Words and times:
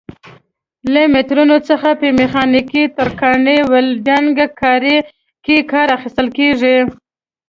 له 0.93 1.01
مترونو 1.13 1.57
څخه 1.69 1.89
په 1.99 2.07
میخانیکي، 2.19 2.83
ترکاڼۍ، 2.97 3.59
ولډنګ 3.71 4.37
کارۍ 4.61 4.97
کې 5.45 5.57
کار 5.71 5.87
اخیستل 5.97 6.27
کېږي. 6.37 6.77